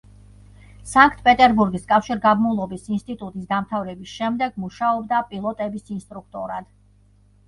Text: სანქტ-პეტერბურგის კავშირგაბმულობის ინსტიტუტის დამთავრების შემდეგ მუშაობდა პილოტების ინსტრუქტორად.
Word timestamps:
სანქტ-პეტერბურგის 0.91 1.83
კავშირგაბმულობის 1.91 2.87
ინსტიტუტის 2.97 3.45
დამთავრების 3.51 4.13
შემდეგ 4.21 4.57
მუშაობდა 4.63 5.21
პილოტების 5.35 5.93
ინსტრუქტორად. 5.97 6.73